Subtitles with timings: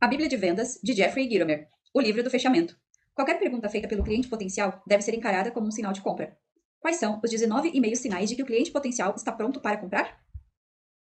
[0.00, 1.66] A Bíblia de Vendas, de Jeffrey Gitomer.
[1.92, 2.78] O livro do fechamento.
[3.16, 6.38] Qualquer pergunta feita pelo cliente potencial deve ser encarada como um sinal de compra.
[6.78, 9.76] Quais são os 19 e meio sinais de que o cliente potencial está pronto para
[9.76, 10.22] comprar?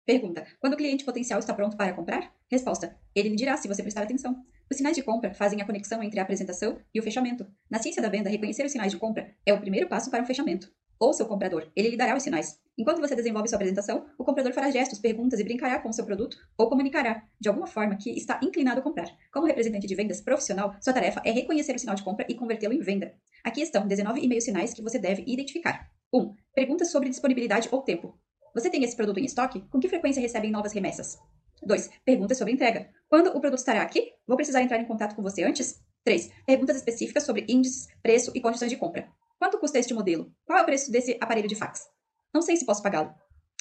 [0.06, 2.33] Pergunta: Quando o cliente potencial está pronto para comprar?
[2.51, 4.35] Resposta: Ele lhe dirá se você prestar atenção.
[4.71, 7.47] Os sinais de compra fazem a conexão entre a apresentação e o fechamento.
[7.71, 10.26] Na ciência da venda, reconhecer os sinais de compra é o primeiro passo para um
[10.26, 10.72] fechamento.
[10.99, 12.58] Ouça o comprador, ele lhe dará os sinais.
[12.79, 16.05] Enquanto você desenvolve sua apresentação, o comprador fará gestos, perguntas e brincará com o seu
[16.05, 19.09] produto ou comunicará, de alguma forma, que está inclinado a comprar.
[19.33, 22.74] Como representante de vendas profissional, sua tarefa é reconhecer o sinal de compra e convertê-lo
[22.74, 23.15] em venda.
[23.45, 25.91] Aqui estão 19,5 sinais que você deve identificar.
[26.12, 26.19] 1.
[26.19, 28.19] Um, perguntas sobre disponibilidade ou tempo.
[28.55, 29.60] Você tem esse produto em estoque?
[29.71, 31.19] Com que frequência recebem novas remessas?
[31.63, 31.91] 2.
[32.05, 32.88] Perguntas sobre entrega.
[33.09, 34.13] Quando o produto estará aqui?
[34.27, 35.80] Vou precisar entrar em contato com você antes?
[36.05, 36.30] 3.
[36.47, 39.09] Perguntas específicas sobre índices, preço e condições de compra.
[39.39, 40.33] Quanto custa este modelo?
[40.45, 41.87] Qual é o preço desse aparelho de fax?
[42.33, 43.15] Não sei se posso pagá-lo.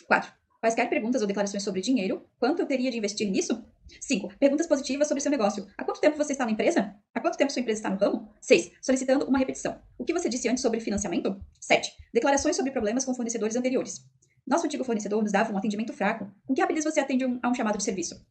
[0.08, 0.32] 4.
[0.62, 2.26] Quaisquer perguntas ou declarações sobre dinheiro?
[2.40, 3.64] Quanto eu teria de investir nisso?
[4.02, 4.36] 5.
[4.40, 5.68] Perguntas positivas sobre seu negócio.
[5.78, 6.96] Há quanto tempo você está na empresa?
[7.14, 8.34] Há quanto tempo sua empresa está no ramo?
[8.42, 8.72] 6.
[8.82, 9.80] Solicitando uma repetição.
[9.98, 11.40] O que você disse antes sobre financiamento?
[11.60, 11.92] 7.
[12.14, 14.04] Declarações sobre problemas com fornecedores anteriores.
[14.48, 16.32] Nosso antigo fornecedor nos dava um atendimento fraco.
[16.48, 18.26] Com que rapidez você atende um, a um chamado de serviço?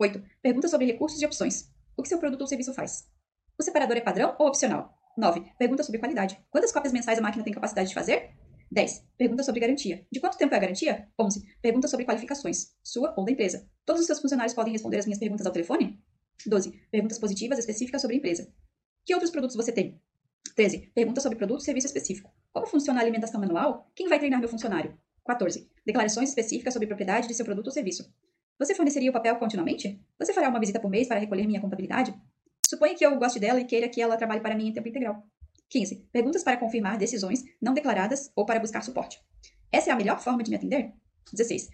[0.00, 0.22] 8.
[0.42, 1.70] Perguntas sobre recursos e opções.
[1.96, 3.06] O que seu produto ou serviço faz?
[3.58, 4.97] O separador é padrão ou opcional?
[5.18, 5.52] 9.
[5.58, 6.38] Pergunta sobre qualidade.
[6.48, 8.30] Quantas cópias mensais a máquina tem capacidade de fazer?
[8.70, 9.04] 10.
[9.16, 10.06] Pergunta sobre garantia.
[10.12, 11.08] De quanto tempo é a garantia?
[11.18, 11.42] 11.
[11.60, 12.76] Pergunta sobre qualificações.
[12.84, 13.68] Sua ou da empresa.
[13.84, 16.00] Todos os seus funcionários podem responder as minhas perguntas ao telefone?
[16.46, 16.70] 12.
[16.90, 18.48] Perguntas positivas específicas sobre a empresa.
[19.04, 20.00] Que outros produtos você tem?
[20.54, 20.92] 13.
[20.94, 22.32] Pergunta sobre produto e serviço específico.
[22.52, 23.90] Como funciona a alimentação manual?
[23.96, 24.96] Quem vai treinar meu funcionário?
[25.26, 25.68] 14.
[25.84, 28.08] Declarações específicas sobre propriedade de seu produto ou serviço.
[28.56, 30.00] Você forneceria o papel continuamente?
[30.18, 32.14] Você fará uma visita por mês para recolher minha contabilidade?
[32.68, 35.26] Suponha que eu goste dela e queira que ela trabalhe para mim em tempo integral.
[35.70, 36.06] 15.
[36.12, 39.18] Perguntas para confirmar decisões não declaradas ou para buscar suporte.
[39.72, 40.92] Essa é a melhor forma de me atender?
[41.32, 41.70] 16.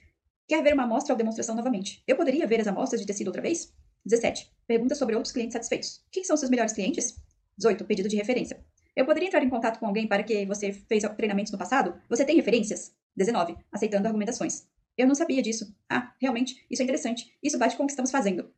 [0.47, 2.01] Quer ver uma amostra ou demonstração novamente?
[2.07, 3.75] Eu poderia ver as amostras de tecido outra vez?
[4.07, 4.53] 17.
[4.69, 6.01] Perguntas sobre outros clientes satisfeitos.
[6.13, 7.17] Quem são seus melhores clientes?
[7.59, 7.85] 18.
[7.87, 8.65] Pedido de referência.
[8.95, 12.01] Eu poderia entrar em contato com alguém para que você fez treinamentos no passado?
[12.09, 12.95] Você tem referências?
[13.17, 13.57] 19.
[13.73, 14.69] Aceitando argumentações.
[14.97, 15.75] Eu não sabia disso.
[15.91, 17.37] Ah, realmente, isso é interessante.
[17.43, 18.49] Isso bate com o que estamos fazendo.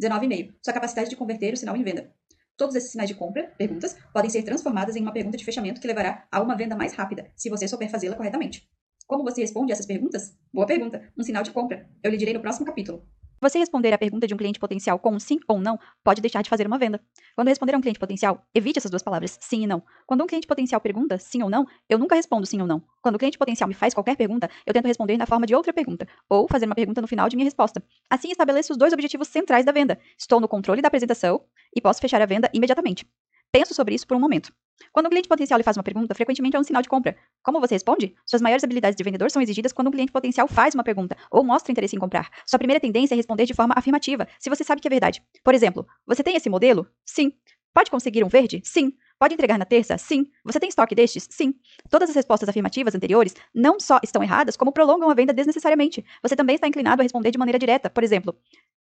[0.00, 0.54] 19,5.
[0.62, 2.12] Sua capacidade de converter o sinal em venda.
[2.56, 5.86] Todos esses sinais de compra, perguntas, podem ser transformadas em uma pergunta de fechamento que
[5.86, 8.68] levará a uma venda mais rápida, se você souber fazê-la corretamente.
[9.06, 10.36] Como você responde essas perguntas?
[10.52, 11.12] Boa pergunta.
[11.18, 11.88] Um sinal de compra.
[12.02, 13.06] Eu lhe direi no próximo capítulo.
[13.44, 16.48] Você responder a pergunta de um cliente potencial com sim ou não pode deixar de
[16.48, 16.98] fazer uma venda.
[17.36, 19.82] Quando responder a um cliente potencial, evite essas duas palavras, sim e não.
[20.06, 22.82] Quando um cliente potencial pergunta sim ou não, eu nunca respondo sim ou não.
[23.02, 25.74] Quando o cliente potencial me faz qualquer pergunta, eu tento responder na forma de outra
[25.74, 27.84] pergunta, ou fazer uma pergunta no final de minha resposta.
[28.08, 30.00] Assim, estabeleço os dois objetivos centrais da venda.
[30.18, 31.44] Estou no controle da apresentação
[31.76, 33.06] e posso fechar a venda imediatamente.
[33.52, 34.54] Penso sobre isso por um momento.
[34.92, 37.16] Quando um cliente potencial lhe faz uma pergunta, frequentemente é um sinal de compra.
[37.42, 38.14] Como você responde?
[38.24, 41.44] Suas maiores habilidades de vendedor são exigidas quando um cliente potencial faz uma pergunta ou
[41.44, 42.30] mostra interesse em comprar.
[42.46, 45.22] Sua primeira tendência é responder de forma afirmativa, se você sabe que é verdade.
[45.42, 46.86] Por exemplo, você tem esse modelo?
[47.04, 47.32] Sim.
[47.72, 48.62] Pode conseguir um verde?
[48.64, 48.92] Sim.
[49.18, 49.98] Pode entregar na terça?
[49.98, 50.26] Sim.
[50.44, 51.26] Você tem estoque destes?
[51.30, 51.54] Sim.
[51.90, 56.04] Todas as respostas afirmativas anteriores não só estão erradas, como prolongam a venda desnecessariamente.
[56.22, 57.90] Você também está inclinado a responder de maneira direta.
[57.90, 58.36] Por exemplo,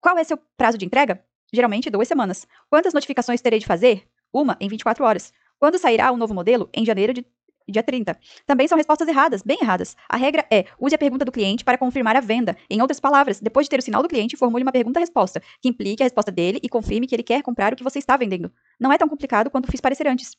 [0.01, 1.25] qual é seu prazo de entrega?
[1.53, 2.47] Geralmente duas semanas.
[2.69, 4.07] Quantas notificações terei de fazer?
[4.33, 5.33] Uma em 24 horas.
[5.59, 6.69] Quando sairá o um novo modelo?
[6.75, 7.27] Em janeiro de
[7.69, 8.19] dia 30.
[8.47, 9.97] Também são respostas erradas, bem erradas.
[10.09, 12.57] A regra é: use a pergunta do cliente para confirmar a venda.
[12.69, 16.03] Em outras palavras, depois de ter o sinal do cliente, formule uma pergunta-resposta, que implique
[16.03, 18.53] a resposta dele e confirme que ele quer comprar o que você está vendendo.
[18.79, 20.33] Não é tão complicado quanto fiz parecer antes.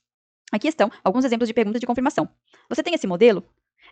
[0.52, 2.30] Aqui estão alguns exemplos de perguntas de confirmação.
[2.70, 3.44] Você tem esse modelo?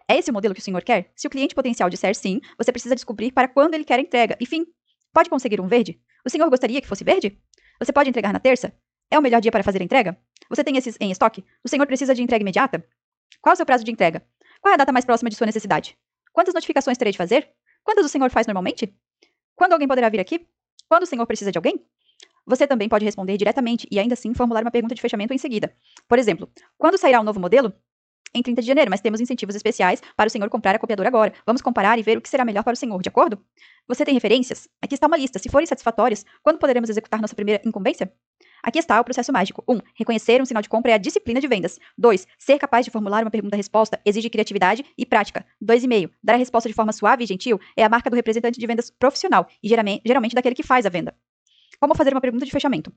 [0.07, 1.11] É esse o modelo que o senhor quer?
[1.15, 4.37] Se o cliente potencial disser sim, você precisa descobrir para quando ele quer a entrega.
[4.39, 4.65] Enfim,
[5.13, 5.99] pode conseguir um verde?
[6.25, 7.37] O senhor gostaria que fosse verde?
[7.79, 8.73] Você pode entregar na terça?
[9.09, 10.17] É o melhor dia para fazer a entrega?
[10.53, 11.43] Você tem esses em estoque?
[11.63, 12.85] O senhor precisa de entrega imediata?
[13.41, 14.23] Qual é o seu prazo de entrega?
[14.61, 15.97] Qual é a data mais próxima de sua necessidade?
[16.31, 17.49] Quantas notificações terei de fazer?
[17.83, 18.95] Quantas o senhor faz normalmente?
[19.55, 20.47] Quando alguém poderá vir aqui?
[20.87, 21.83] Quando o senhor precisa de alguém?
[22.45, 25.75] Você também pode responder diretamente e ainda assim formular uma pergunta de fechamento em seguida.
[26.07, 26.47] Por exemplo,
[26.77, 27.73] quando sairá o um novo modelo?
[28.31, 31.33] Em 30 de janeiro, mas temos incentivos especiais para o senhor comprar a copiadora agora.
[31.47, 33.43] Vamos comparar e ver o que será melhor para o senhor, de acordo?
[33.87, 34.67] Você tem referências?
[34.79, 35.39] Aqui está uma lista.
[35.39, 38.13] Se forem satisfatórias, quando poderemos executar nossa primeira incumbência?
[38.63, 39.61] Aqui está o processo mágico.
[39.67, 39.75] 1.
[39.75, 41.77] Um, reconhecer um sinal de compra é a disciplina de vendas.
[41.97, 42.25] 2.
[42.39, 45.45] Ser capaz de formular uma pergunta-resposta exige criatividade e prática.
[45.61, 46.09] 2,5.
[46.23, 48.89] Dar a resposta de forma suave e gentil é a marca do representante de vendas
[48.89, 51.13] profissional e geralmente daquele que faz a venda.
[51.77, 52.89] Como fazer uma pergunta de fechamento?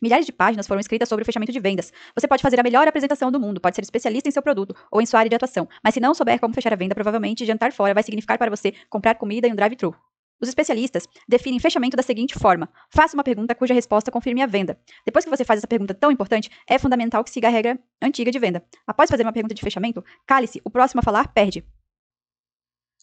[0.00, 1.92] Milhares de páginas foram escritas sobre o fechamento de vendas.
[2.16, 5.00] Você pode fazer a melhor apresentação do mundo, pode ser especialista em seu produto ou
[5.00, 7.70] em sua área de atuação, mas se não souber como fechar a venda, provavelmente jantar
[7.70, 9.94] fora vai significar para você comprar comida em um drive-thru.
[10.42, 14.76] Os especialistas definem fechamento da seguinte forma: faça uma pergunta cuja resposta confirme a venda.
[15.06, 18.30] Depois que você faz essa pergunta tão importante, é fundamental que siga a regra antiga
[18.32, 18.64] de venda.
[18.84, 21.64] Após fazer uma pergunta de fechamento, cale-se, o próximo a falar perde.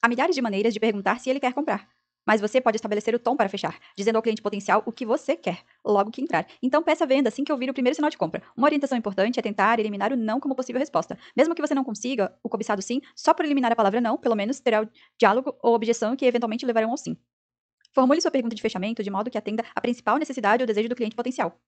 [0.02, 1.88] Há milhares de maneiras de perguntar se ele quer comprar.
[2.30, 5.36] Mas você pode estabelecer o tom para fechar, dizendo ao cliente potencial o que você
[5.36, 6.46] quer, logo que entrar.
[6.62, 8.44] Então peça venda assim que ouvir o primeiro sinal de compra.
[8.56, 11.18] Uma orientação importante é tentar eliminar o não como possível resposta.
[11.36, 14.36] Mesmo que você não consiga o cobiçado sim, só por eliminar a palavra não, pelo
[14.36, 17.18] menos terá o diálogo ou objeção que eventualmente levarão ao sim.
[17.96, 20.96] Formule sua pergunta de fechamento de modo que atenda à principal necessidade ou desejo do
[20.96, 21.60] cliente potencial.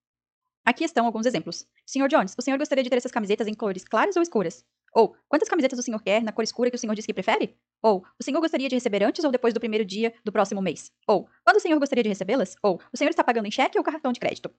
[0.63, 1.65] Aqui estão alguns exemplos.
[1.87, 2.07] Sr.
[2.07, 4.63] Jones, o senhor gostaria de ter essas camisetas em cores claras ou escuras?
[4.93, 7.57] Ou, quantas camisetas o senhor quer na cor escura que o senhor diz que prefere?
[7.81, 10.91] Ou, o senhor gostaria de receber antes ou depois do primeiro dia do próximo mês?
[11.07, 12.55] Ou, quando o senhor gostaria de recebê-las?
[12.63, 14.51] Ou, o senhor está pagando em cheque ou cartão de crédito?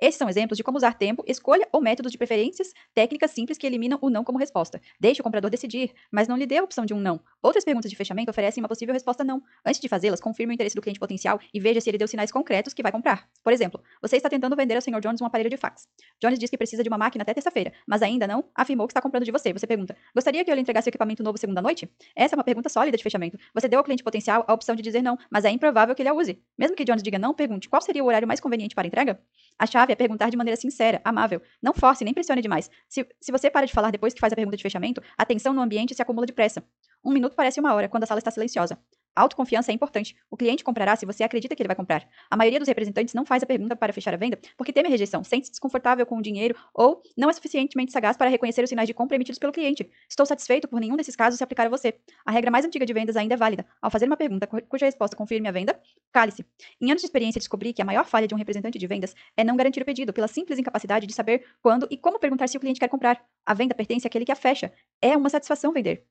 [0.00, 3.66] Esses são exemplos de como usar tempo, escolha ou métodos de preferências, técnicas simples que
[3.66, 4.80] eliminam o não como resposta.
[4.98, 7.20] Deixe o comprador decidir, mas não lhe dê a opção de um não.
[7.42, 9.42] Outras perguntas de fechamento oferecem uma possível resposta não.
[9.64, 12.30] Antes de fazê-las, confirme o interesse do cliente potencial e veja se ele deu sinais
[12.30, 13.28] concretos que vai comprar.
[13.42, 15.00] Por exemplo, você está tentando vender ao Sr.
[15.00, 15.88] Jones um aparelho de fax.
[16.20, 19.00] Jones diz que precisa de uma máquina até terça-feira, mas ainda não afirmou que está
[19.00, 19.52] comprando de você.
[19.52, 21.90] Você pergunta: Gostaria que eu lhe entregasse o equipamento novo segunda noite?
[22.14, 23.38] Essa é uma pergunta sólida de fechamento.
[23.54, 26.08] Você deu ao cliente potencial a opção de dizer não, mas é improvável que ele
[26.08, 26.42] a use.
[26.58, 29.20] Mesmo que Jones diga não, pergunte: qual seria o horário mais conveniente para a entrega?
[29.58, 31.40] A chave é perguntar de maneira sincera, amável.
[31.62, 32.70] Não force, nem pressione demais.
[32.88, 35.52] Se, se você para de falar depois que faz a pergunta de fechamento, a tensão
[35.52, 36.62] no ambiente se acumula depressa.
[37.04, 38.78] Um minuto parece uma hora, quando a sala está silenciosa.
[39.14, 40.16] Autoconfiança é importante.
[40.30, 42.08] O cliente comprará se você acredita que ele vai comprar.
[42.30, 44.90] A maioria dos representantes não faz a pergunta para fechar a venda porque teme a
[44.90, 48.86] rejeição, sente-se desconfortável com o dinheiro ou não é suficientemente sagaz para reconhecer os sinais
[48.86, 49.90] de compra emitidos pelo cliente.
[50.08, 51.94] Estou satisfeito por nenhum desses casos se aplicar a você.
[52.24, 53.66] A regra mais antiga de vendas ainda é válida.
[53.82, 55.78] Ao fazer uma pergunta cuja resposta confirme a venda,
[56.12, 56.44] cale-se.
[56.80, 59.44] Em anos de experiência, descobri que a maior falha de um representante de vendas é
[59.44, 62.60] não garantir o pedido pela simples incapacidade de saber quando e como perguntar se o
[62.60, 63.22] cliente quer comprar.
[63.44, 64.72] A venda pertence àquele que a fecha.
[65.00, 66.06] É uma satisfação vender.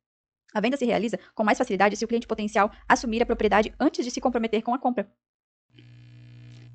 [0.53, 4.03] A venda se realiza com mais facilidade se o cliente potencial assumir a propriedade antes
[4.03, 5.11] de se comprometer com a compra.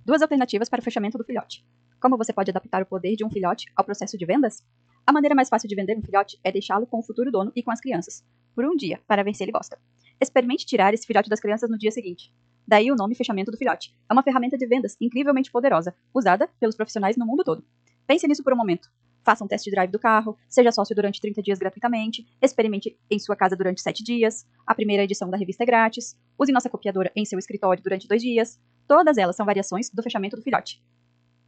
[0.04, 1.64] Duas alternativas para o fechamento do filhote.
[2.00, 4.62] Como você pode adaptar o poder de um filhote ao processo de vendas?
[5.06, 7.62] A maneira mais fácil de vender um filhote é deixá-lo com o futuro dono e
[7.62, 8.22] com as crianças,
[8.54, 9.78] por um dia, para ver se ele gosta.
[10.20, 12.32] Experimente tirar esse filhote das crianças no dia seguinte.
[12.66, 13.94] Daí o nome fechamento do filhote.
[14.08, 17.64] É uma ferramenta de vendas incrivelmente poderosa, usada pelos profissionais no mundo todo.
[18.06, 18.90] Pense nisso por um momento.
[19.24, 23.34] Faça um test drive do carro, seja sócio durante 30 dias gratuitamente, experimente em sua
[23.34, 27.24] casa durante 7 dias, a primeira edição da revista é grátis, use nossa copiadora em
[27.24, 28.60] seu escritório durante 2 dias.
[28.86, 30.82] Todas elas são variações do fechamento do filhote.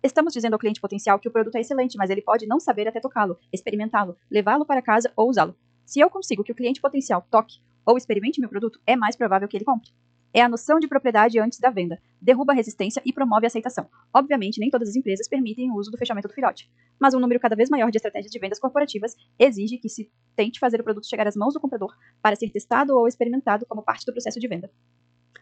[0.02, 2.88] Estamos dizendo ao cliente potencial que o produto é excelente, mas ele pode não saber
[2.88, 5.54] até tocá-lo, experimentá-lo, levá-lo para casa ou usá-lo.
[5.84, 9.46] Se eu consigo que o cliente potencial toque ou experimente meu produto, é mais provável
[9.46, 9.90] que ele compre
[10.36, 11.98] é a noção de propriedade antes da venda.
[12.20, 13.88] Derruba a resistência e promove a aceitação.
[14.12, 17.40] Obviamente, nem todas as empresas permitem o uso do fechamento do filhote, mas um número
[17.40, 21.08] cada vez maior de estratégias de vendas corporativas exige que se tente fazer o produto
[21.08, 21.90] chegar às mãos do comprador
[22.20, 24.70] para ser testado ou experimentado como parte do processo de venda.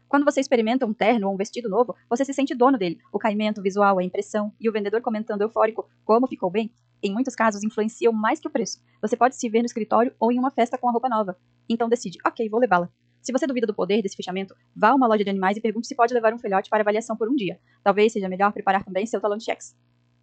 [0.06, 2.98] Quando você experimenta um terno ou um vestido novo, você se sente dono dele.
[3.12, 7.34] O caimento visual, a impressão e o vendedor comentando eufórico como ficou bem, em muitos
[7.34, 8.78] casos influenciam mais que o preço.
[9.02, 11.36] Você pode se ver no escritório ou em uma festa com a roupa nova.
[11.68, 12.88] Então decide, ok, vou levá-la.
[13.24, 15.86] Se você duvida do poder desse fechamento, vá a uma loja de animais e pergunte
[15.86, 17.58] se pode levar um filhote para avaliação por um dia.
[17.82, 19.74] Talvez seja melhor preparar também seu talão de cheques.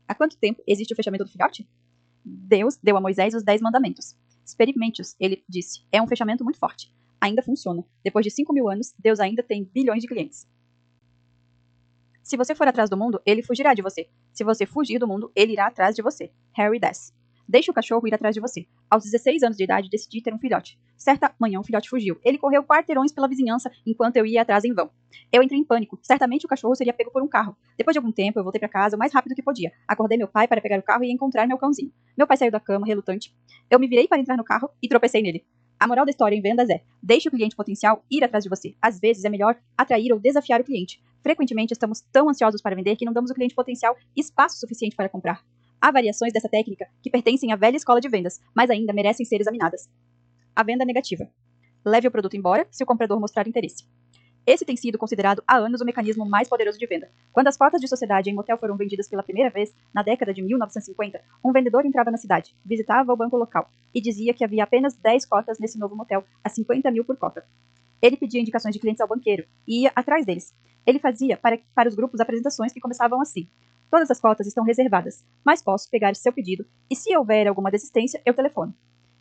[0.07, 1.67] Há quanto tempo existe o fechamento do filhote?
[2.23, 4.15] Deus deu a Moisés os dez mandamentos.
[4.45, 5.81] Experimente-os, ele disse.
[5.91, 6.93] É um fechamento muito forte.
[7.19, 7.83] Ainda funciona.
[8.03, 10.47] Depois de cinco mil anos, Deus ainda tem bilhões de clientes.
[12.21, 14.07] Se você for atrás do mundo, ele fugirá de você.
[14.31, 16.31] Se você fugir do mundo, ele irá atrás de você.
[16.53, 17.11] Harry Dess.
[17.51, 18.65] Deixe o cachorro ir atrás de você.
[18.89, 20.79] Aos 16 anos de idade, decidi ter um filhote.
[20.95, 22.17] Certa manhã, o filhote fugiu.
[22.23, 24.89] Ele correu quarteirões pela vizinhança enquanto eu ia atrás em vão.
[25.29, 25.99] Eu entrei em pânico.
[26.01, 27.57] Certamente o cachorro seria pego por um carro.
[27.77, 29.69] Depois de algum tempo, eu voltei para casa o mais rápido que podia.
[29.85, 31.91] Acordei meu pai para pegar o carro e encontrar meu cãozinho.
[32.17, 33.35] Meu pai saiu da cama, relutante.
[33.69, 35.45] Eu me virei para entrar no carro e tropecei nele.
[35.77, 38.75] A moral da história em vendas é: deixe o cliente potencial ir atrás de você.
[38.81, 41.03] Às vezes é melhor atrair ou desafiar o cliente.
[41.21, 45.09] Frequentemente estamos tão ansiosos para vender que não damos ao cliente potencial espaço suficiente para
[45.09, 45.43] comprar.
[45.81, 49.41] Há variações dessa técnica que pertencem à velha escola de vendas, mas ainda merecem ser
[49.41, 49.89] examinadas.
[50.55, 51.27] A venda negativa.
[51.83, 53.83] Leve o produto embora se o comprador mostrar interesse.
[54.45, 57.09] Esse tem sido considerado há anos o mecanismo mais poderoso de venda.
[57.33, 60.43] Quando as cotas de sociedade em motel foram vendidas pela primeira vez, na década de
[60.43, 64.95] 1950, um vendedor entrava na cidade, visitava o banco local e dizia que havia apenas
[64.95, 67.43] 10 cotas nesse novo motel, a 50 mil por cota.
[67.99, 70.55] Ele pedia indicações de clientes ao banqueiro e ia atrás deles.
[70.85, 73.47] Ele fazia para, para os grupos apresentações que começavam assim:
[73.91, 78.21] Todas as cotas estão reservadas, mas posso pegar seu pedido e, se houver alguma desistência,
[78.25, 78.73] eu telefono.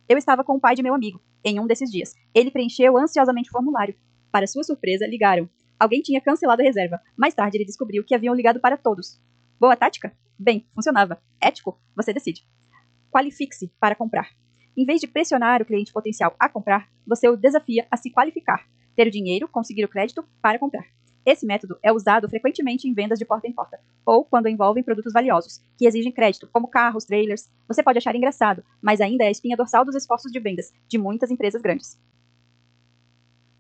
[0.09, 2.15] Eu estava com o pai de meu amigo, em um desses dias.
[2.33, 3.97] Ele preencheu ansiosamente o formulário.
[4.31, 5.51] Para sua surpresa, ligaram.
[5.77, 7.01] Alguém tinha cancelado a reserva.
[7.17, 9.21] Mais tarde, ele descobriu que haviam ligado para todos.
[9.59, 10.17] Boa tática?
[10.39, 11.21] Bem, funcionava.
[11.41, 11.77] Ético?
[11.97, 12.47] Você decide.
[13.11, 14.31] Qualifique-se para comprar.
[14.77, 18.69] Em vez de pressionar o cliente potencial a comprar, você o desafia a se qualificar,
[18.95, 20.87] ter o dinheiro, conseguir o crédito para comprar.
[21.25, 25.13] Esse método é usado frequentemente em vendas de porta em porta, ou quando envolvem produtos
[25.13, 27.51] valiosos, que exigem crédito, como carros, trailers.
[27.69, 30.97] Você pode achar engraçado, mas ainda é a espinha dorsal dos esforços de vendas de
[30.97, 32.01] muitas empresas grandes.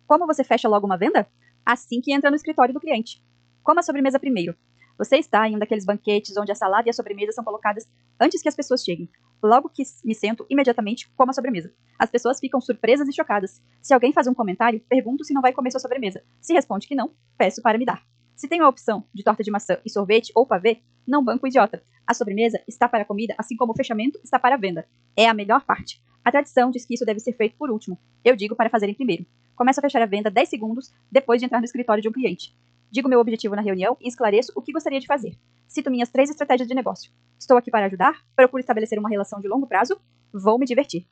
[0.06, 1.28] Como você fecha logo uma venda?
[1.64, 3.22] assim que entra no escritório do cliente.
[3.62, 4.54] Coma a sobremesa primeiro.
[4.98, 7.88] Você está em um daqueles banquetes onde a salada e a sobremesa são colocadas
[8.18, 9.08] antes que as pessoas cheguem.
[9.42, 11.72] Logo que me sento, imediatamente como a sobremesa.
[11.98, 13.62] As pessoas ficam surpresas e chocadas.
[13.80, 16.22] Se alguém faz um comentário, pergunto se não vai comer sua sobremesa.
[16.40, 18.02] Se responde que não, peço para me dar.
[18.36, 21.82] Se tem a opção de torta de maçã e sorvete ou pavê, não banco idiota.
[22.06, 24.86] A sobremesa está para a comida, assim como o fechamento está para a venda.
[25.16, 26.02] É a melhor parte.
[26.24, 27.98] A tradição diz que isso deve ser feito por último.
[28.24, 29.26] Eu digo para fazer em primeiro.
[29.54, 32.56] Começo a fechar a venda 10 segundos depois de entrar no escritório de um cliente.
[32.90, 35.36] Digo meu objetivo na reunião e esclareço o que gostaria de fazer.
[35.70, 37.12] Cito minhas três estratégias de negócio.
[37.38, 40.00] Estou aqui para ajudar, procuro estabelecer uma relação de longo prazo,
[40.32, 41.06] vou me divertir.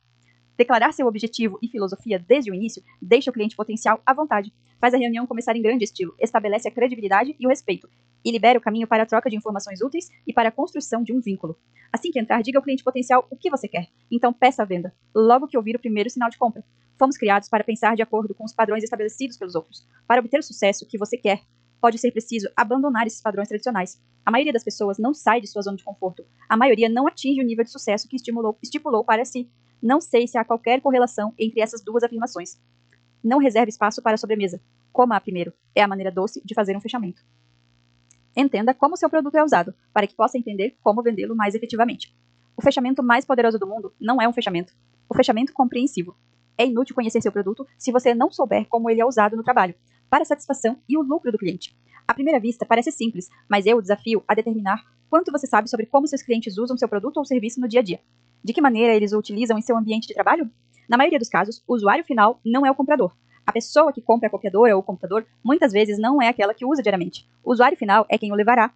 [0.57, 4.93] Declarar seu objetivo e filosofia desde o início deixa o cliente potencial à vontade, faz
[4.93, 7.87] a reunião começar em grande estilo, estabelece a credibilidade e o respeito,
[8.23, 11.13] e libera o caminho para a troca de informações úteis e para a construção de
[11.13, 11.57] um vínculo.
[11.89, 13.87] Assim que entrar, diga ao cliente potencial o que você quer.
[14.11, 16.65] Então peça a venda, logo que ouvir o primeiro sinal de compra.
[16.97, 19.87] Fomos criados para pensar de acordo com os padrões estabelecidos pelos outros.
[20.05, 21.43] Para obter o sucesso que você quer,
[21.79, 24.01] pode ser preciso abandonar esses padrões tradicionais.
[24.25, 26.25] A maioria das pessoas não sai de sua zona de conforto.
[26.47, 29.49] A maioria não atinge o nível de sucesso que estipulou para si.
[29.81, 32.59] Não sei se há qualquer correlação entre essas duas afirmações.
[33.23, 34.61] Não reserve espaço para a sobremesa.
[34.91, 35.53] Coma-a primeiro.
[35.73, 37.21] É a maneira doce de fazer um fechamento.
[38.35, 42.15] Entenda como seu produto é usado, para que possa entender como vendê-lo mais efetivamente.
[42.55, 44.73] O fechamento mais poderoso do mundo não é um fechamento.
[45.09, 46.15] O fechamento compreensivo.
[46.57, 49.75] É inútil conhecer seu produto se você não souber como ele é usado no trabalho,
[50.09, 51.75] para a satisfação e o lucro do cliente.
[52.07, 55.85] À primeira vista, parece simples, mas eu o desafio a determinar quanto você sabe sobre
[55.85, 57.99] como seus clientes usam seu produto ou serviço no dia a dia.
[58.43, 60.49] De que maneira eles o utilizam em seu ambiente de trabalho?
[60.87, 63.15] Na maioria dos casos, o usuário final não é o comprador.
[63.45, 66.65] A pessoa que compra a copiadora ou o computador muitas vezes não é aquela que
[66.65, 67.27] usa diariamente.
[67.43, 68.73] O usuário final é quem o levará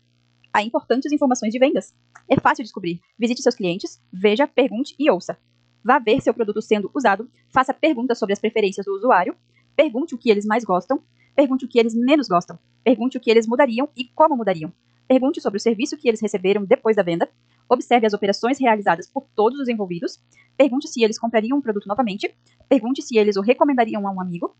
[0.54, 1.94] a importantes informações de vendas.
[2.30, 3.02] É fácil descobrir.
[3.18, 5.38] Visite seus clientes, veja, pergunte e ouça.
[5.84, 9.36] Vá ver seu produto sendo usado, faça perguntas sobre as preferências do usuário,
[9.76, 11.02] pergunte o que eles mais gostam,
[11.36, 12.60] Pergunte o que eles menos gostam.
[12.84, 14.72] Pergunte o que eles mudariam e como mudariam.
[15.08, 17.30] Pergunte sobre o serviço que eles receberam depois da venda.
[17.68, 20.20] Observe as operações realizadas por todos os envolvidos.
[20.56, 22.34] Pergunte se eles comprariam o produto novamente.
[22.70, 24.56] Pergunte se eles o recomendariam a um amigo.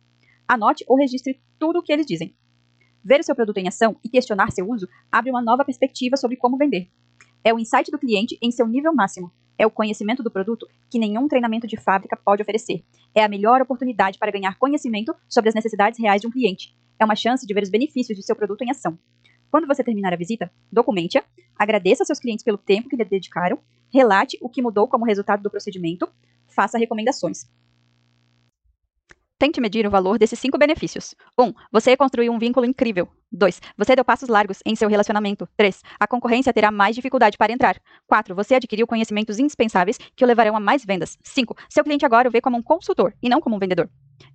[0.48, 2.36] Anote ou registre tudo o que eles dizem.
[3.04, 6.38] Ver o seu produto em ação e questionar seu uso abre uma nova perspectiva sobre
[6.38, 6.90] como vender.
[7.44, 9.32] É o insight do cliente em seu nível máximo.
[9.58, 12.84] É o conhecimento do produto que nenhum treinamento de fábrica pode oferecer.
[13.14, 16.76] É a melhor oportunidade para ganhar conhecimento sobre as necessidades reais de um cliente.
[17.00, 18.98] É uma chance de ver os benefícios de seu produto em ação.
[19.52, 21.24] Quando você terminar a visita, documente-a,
[21.56, 23.60] agradeça seus clientes pelo tempo que lhe dedicaram,
[23.94, 26.10] relate o que mudou como resultado do procedimento,
[26.48, 27.48] faça recomendações.
[29.44, 31.14] Tente medir o valor desses cinco benefícios.
[31.38, 31.44] 1.
[31.44, 33.10] Um, você construiu um vínculo incrível.
[33.30, 33.60] 2.
[33.78, 35.46] Você deu passos largos em seu relacionamento.
[35.58, 35.82] 3.
[36.00, 37.76] A concorrência terá mais dificuldade para entrar.
[38.08, 38.34] 4.
[38.36, 41.18] Você adquiriu conhecimentos indispensáveis que o levarão a mais vendas.
[41.22, 41.58] 5.
[41.68, 43.90] Seu cliente agora o vê como um consultor e não como um vendedor.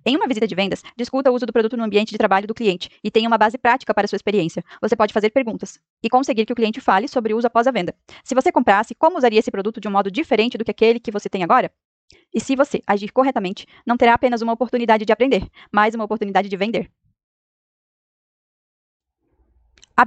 [0.05, 2.53] Em uma visita de vendas, discuta o uso do produto no ambiente de trabalho do
[2.53, 4.63] cliente e tenha uma base prática para sua experiência.
[4.79, 7.71] Você pode fazer perguntas e conseguir que o cliente fale sobre o uso após a
[7.71, 7.95] venda.
[8.23, 11.09] Se você comprasse, como usaria esse produto de um modo diferente do que aquele que
[11.09, 11.71] você tem agora?
[12.33, 16.49] E se você agir corretamente, não terá apenas uma oportunidade de aprender, mas uma oportunidade
[16.49, 16.89] de vender.